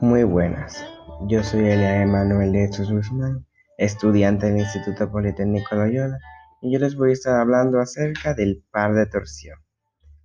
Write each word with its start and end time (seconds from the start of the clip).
Muy 0.00 0.22
buenas, 0.22 0.86
yo 1.26 1.42
soy 1.42 1.68
Elia 1.68 2.02
Emanuel 2.02 2.52
de 2.52 2.68
Jesús 2.68 2.88
Guzmán, 2.88 3.44
estudiante 3.78 4.46
del 4.46 4.60
Instituto 4.60 5.10
Politécnico 5.10 5.74
Loyola, 5.74 6.20
y 6.62 6.72
yo 6.72 6.78
les 6.78 6.94
voy 6.94 7.10
a 7.10 7.14
estar 7.14 7.40
hablando 7.40 7.80
acerca 7.80 8.32
del 8.32 8.62
par 8.70 8.94
de 8.94 9.06
torsión. 9.06 9.58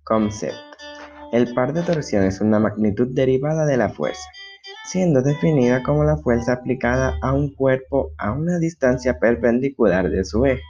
Concepto. 0.04 0.56
El 1.32 1.52
par 1.54 1.72
de 1.72 1.82
torsión 1.82 2.22
es 2.22 2.40
una 2.40 2.60
magnitud 2.60 3.08
derivada 3.10 3.66
de 3.66 3.76
la 3.76 3.88
fuerza, 3.88 4.30
siendo 4.84 5.22
definida 5.22 5.82
como 5.82 6.04
la 6.04 6.18
fuerza 6.18 6.52
aplicada 6.52 7.18
a 7.20 7.32
un 7.32 7.52
cuerpo 7.52 8.12
a 8.16 8.30
una 8.30 8.60
distancia 8.60 9.18
perpendicular 9.18 10.08
de 10.08 10.24
su 10.24 10.46
eje, 10.46 10.62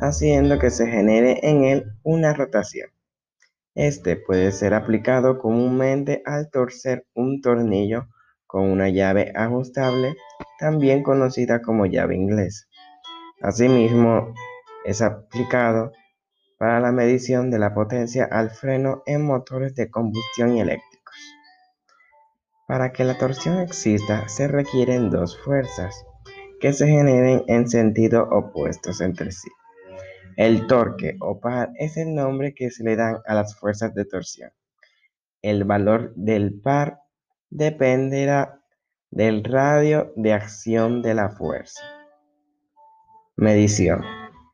haciendo 0.00 0.58
que 0.58 0.70
se 0.70 0.88
genere 0.88 1.38
en 1.44 1.62
él 1.62 1.92
una 2.02 2.32
rotación. 2.34 2.90
Este 3.74 4.16
puede 4.16 4.50
ser 4.52 4.74
aplicado 4.74 5.38
comúnmente 5.38 6.22
al 6.26 6.50
torcer 6.50 7.06
un 7.14 7.40
tornillo 7.40 8.08
con 8.46 8.68
una 8.68 8.88
llave 8.88 9.32
ajustable, 9.36 10.16
también 10.58 11.04
conocida 11.04 11.62
como 11.62 11.86
llave 11.86 12.16
inglesa. 12.16 12.66
Asimismo, 13.40 14.34
es 14.84 15.02
aplicado 15.02 15.92
para 16.58 16.80
la 16.80 16.90
medición 16.90 17.50
de 17.50 17.58
la 17.60 17.72
potencia 17.72 18.24
al 18.24 18.50
freno 18.50 19.02
en 19.06 19.24
motores 19.24 19.74
de 19.76 19.88
combustión 19.88 20.58
eléctricos. 20.58 21.16
Para 22.66 22.92
que 22.92 23.04
la 23.04 23.16
torsión 23.18 23.58
exista, 23.58 24.28
se 24.28 24.48
requieren 24.48 25.10
dos 25.10 25.38
fuerzas 25.38 26.04
que 26.60 26.72
se 26.72 26.86
generen 26.86 27.44
en 27.46 27.68
sentido 27.68 28.28
opuestos 28.30 29.00
entre 29.00 29.32
sí. 29.32 29.48
El 30.40 30.66
torque 30.66 31.18
o 31.20 31.38
par 31.38 31.68
es 31.74 31.98
el 31.98 32.14
nombre 32.14 32.54
que 32.54 32.70
se 32.70 32.82
le 32.82 32.96
dan 32.96 33.18
a 33.26 33.34
las 33.34 33.54
fuerzas 33.56 33.92
de 33.92 34.06
torsión. 34.06 34.50
El 35.42 35.64
valor 35.64 36.14
del 36.16 36.58
par 36.62 37.02
dependerá 37.50 38.58
del 39.10 39.44
radio 39.44 40.14
de 40.16 40.32
acción 40.32 41.02
de 41.02 41.12
la 41.12 41.28
fuerza. 41.28 41.82
Medición. 43.36 44.02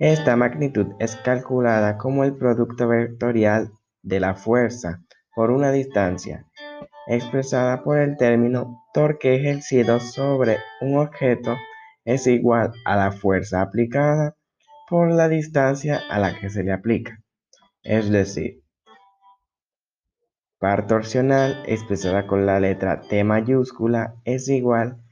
Esta 0.01 0.35
magnitud 0.35 0.89
es 0.99 1.15
calculada 1.15 1.99
como 1.99 2.25
el 2.25 2.37
producto 2.37 2.89
vectorial 2.89 3.71
de 4.03 4.19
la 4.19 4.35
fuerza 4.35 5.05
por 5.37 5.53
una 5.53 5.71
distancia, 5.71 6.49
expresada 7.07 7.85
por 7.85 7.99
el 7.99 8.17
término 8.17 8.83
torque 8.93 9.37
ejercido 9.37 10.01
sobre 10.01 10.59
un 10.81 10.99
objeto 10.99 11.55
es 12.05 12.27
igual 12.27 12.73
a 12.85 12.97
la 12.97 13.13
fuerza 13.13 13.63
aplicada 13.63 14.35
por 14.89 15.13
la 15.13 15.29
distancia 15.29 16.01
a 16.11 16.19
la 16.19 16.39
que 16.39 16.51
se 16.51 16.63
le 16.63 16.73
aplica. 16.73 17.21
Es 17.83 18.11
decir, 18.11 18.63
par 20.59 20.87
torsional 20.87 21.63
expresada 21.67 22.27
con 22.27 22.47
la 22.47 22.61
letra 22.61 23.03
T 23.03 23.23
mayúscula 23.25 24.15
es 24.25 24.49
igual 24.49 25.03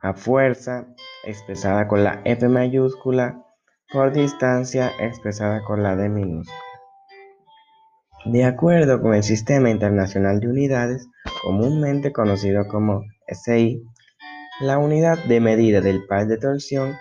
a 0.00 0.14
fuerza 0.14 0.86
expresada 1.24 1.86
con 1.86 2.02
la 2.02 2.22
F 2.24 2.48
mayúscula 2.48 3.44
por 3.92 4.12
distancia 4.12 4.90
expresada 4.98 5.62
con 5.64 5.82
la 5.82 5.94
D 5.96 6.08
minúscula. 6.08 6.58
De 8.24 8.44
acuerdo 8.44 9.00
con 9.00 9.14
el 9.14 9.22
Sistema 9.24 9.68
Internacional 9.70 10.40
de 10.40 10.48
Unidades, 10.48 11.08
comúnmente 11.42 12.12
conocido 12.12 12.66
como 12.68 13.02
SI, 13.26 13.82
la 14.60 14.78
unidad 14.78 15.18
de 15.24 15.40
medida 15.40 15.80
del 15.80 16.06
par 16.06 16.26
de 16.28 16.38
torsión 16.38 16.94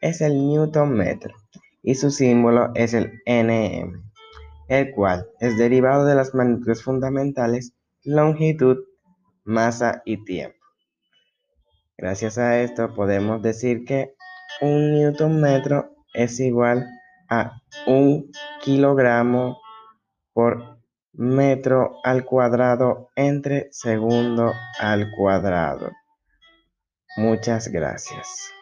es 0.00 0.20
el 0.20 0.34
newton 0.48 0.94
metro 0.94 1.34
y 1.82 1.94
su 1.94 2.10
símbolo 2.10 2.70
es 2.74 2.94
el 2.94 3.20
nm, 3.26 4.02
el 4.68 4.90
cual 4.92 5.26
es 5.40 5.56
derivado 5.56 6.04
de 6.04 6.14
las 6.14 6.34
magnitudes 6.34 6.82
fundamentales 6.82 7.72
longitud, 8.04 8.78
masa 9.44 10.02
y 10.04 10.24
tiempo. 10.24 10.56
Gracias 11.96 12.38
a 12.38 12.60
esto 12.60 12.94
podemos 12.94 13.42
decir 13.42 13.84
que 13.84 14.14
un 14.60 14.92
newton 14.92 15.40
metro 15.40 15.90
es 16.14 16.38
igual 16.40 16.86
a 17.28 17.60
un 17.86 18.30
kilogramo 18.62 19.58
por 20.32 20.78
metro 21.12 21.96
al 22.04 22.24
cuadrado 22.24 23.10
entre 23.16 23.68
segundo 23.72 24.52
al 24.78 25.10
cuadrado. 25.16 25.90
Muchas 27.16 27.68
gracias. 27.68 28.57